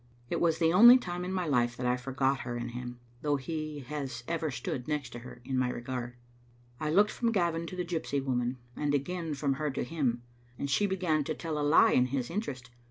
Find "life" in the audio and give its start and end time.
1.45-1.77